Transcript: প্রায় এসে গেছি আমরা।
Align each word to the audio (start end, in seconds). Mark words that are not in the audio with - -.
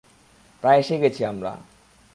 প্রায় 0.63 0.79
এসে 0.79 0.95
গেছি 0.97 1.21
আমরা। 1.25 1.51